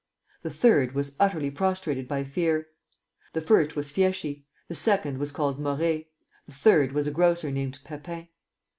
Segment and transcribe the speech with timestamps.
[0.41, 2.69] The third was utterly prostrated by fear.
[3.33, 6.09] The first was Fieschi; the second was called Morey;
[6.47, 8.27] the third was a grocer named Pepin.